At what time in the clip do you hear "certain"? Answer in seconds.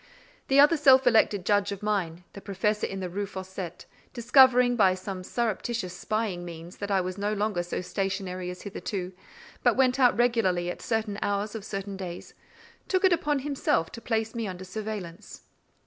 10.81-11.19, 11.63-11.97